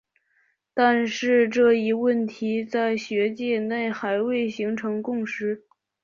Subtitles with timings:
[0.73, 5.63] 但是这一问题在学界内还未形成共识。